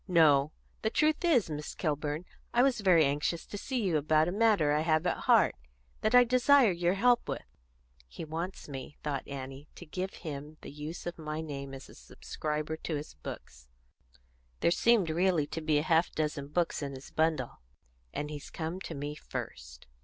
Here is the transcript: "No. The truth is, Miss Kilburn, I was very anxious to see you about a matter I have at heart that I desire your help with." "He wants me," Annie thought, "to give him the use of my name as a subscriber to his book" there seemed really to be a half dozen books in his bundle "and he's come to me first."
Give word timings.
"No. 0.07 0.51
The 0.81 0.89
truth 0.89 1.23
is, 1.23 1.47
Miss 1.47 1.75
Kilburn, 1.75 2.25
I 2.55 2.63
was 2.63 2.79
very 2.81 3.05
anxious 3.05 3.45
to 3.45 3.55
see 3.55 3.83
you 3.83 3.97
about 3.97 4.27
a 4.27 4.31
matter 4.31 4.71
I 4.71 4.81
have 4.81 5.05
at 5.05 5.25
heart 5.27 5.53
that 6.01 6.15
I 6.15 6.23
desire 6.23 6.71
your 6.71 6.95
help 6.95 7.29
with." 7.29 7.45
"He 8.07 8.25
wants 8.25 8.67
me," 8.67 8.97
Annie 9.05 9.67
thought, 9.75 9.75
"to 9.75 9.85
give 9.85 10.13
him 10.25 10.57
the 10.61 10.71
use 10.71 11.05
of 11.05 11.19
my 11.19 11.39
name 11.41 11.75
as 11.75 11.87
a 11.87 11.93
subscriber 11.93 12.77
to 12.77 12.95
his 12.95 13.13
book" 13.13 13.47
there 14.61 14.71
seemed 14.71 15.11
really 15.11 15.45
to 15.45 15.61
be 15.61 15.77
a 15.77 15.83
half 15.83 16.11
dozen 16.13 16.47
books 16.47 16.81
in 16.81 16.93
his 16.95 17.11
bundle 17.11 17.61
"and 18.11 18.31
he's 18.31 18.49
come 18.49 18.81
to 18.81 18.95
me 18.95 19.13
first." 19.13 19.85